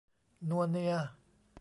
[0.49, 0.93] นัวเนีย